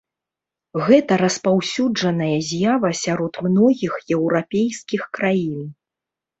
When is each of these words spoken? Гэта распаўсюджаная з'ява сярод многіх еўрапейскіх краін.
Гэта 0.87 1.17
распаўсюджаная 1.23 2.31
з'ява 2.49 2.89
сярод 3.03 3.33
многіх 3.51 3.93
еўрапейскіх 4.19 5.09
краін. 5.21 5.65